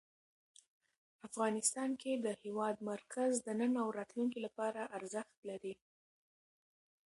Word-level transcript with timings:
افغانستان 1.27 1.89
کې 2.01 2.11
د 2.25 2.27
هېواد 2.43 2.75
مرکز 2.91 3.31
د 3.45 3.47
نن 3.59 3.71
او 3.83 3.87
راتلونکي 3.99 4.39
لپاره 4.47 4.81
ارزښت 4.97 5.35
لري. 5.49 5.73